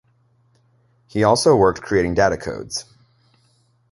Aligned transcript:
He 1.05 1.23
also 1.23 1.55
worked 1.55 1.83
creating 1.83 2.15
data 2.15 2.35
codes. 2.35 2.85